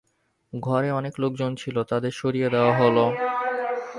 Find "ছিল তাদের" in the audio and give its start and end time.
1.55-2.11